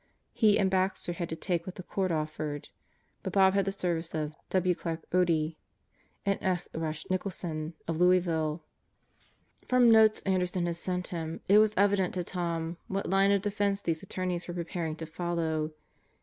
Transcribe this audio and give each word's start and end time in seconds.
He 0.33 0.57
and 0.57 0.71
Baxter 0.71 1.13
had 1.13 1.29
to 1.29 1.35
take 1.35 1.67
what 1.67 1.75
the 1.75 1.83
court 1.83 2.11
offered. 2.11 2.69
But 3.21 3.33
Bob 3.33 3.53
had 3.53 3.65
the 3.65 3.71
services 3.71 4.15
of 4.15 4.33
W. 4.49 4.73
Clarke 4.73 5.05
Otte 5.13 5.57
and 6.25 6.39
S. 6.41 6.67
Rush 6.73 7.05
Nicholson 7.11 7.75
of 7.87 7.97
Louisville. 7.97 8.63
From 9.63 9.91
notes 9.91 10.21
Anderson 10.21 10.65
had 10.65 10.77
sent 10.77 11.09
him, 11.09 11.41
it 11.47 11.59
was 11.59 11.75
evident 11.77 12.15
to 12.15 12.23
Tom 12.23 12.77
what 12.87 13.11
line 13.11 13.31
of 13.31 13.43
defense 13.43 13.79
these 13.83 14.01
attorneys 14.01 14.47
were 14.47 14.55
preparing 14.55 14.95
to 14.95 15.05
follow. 15.05 15.71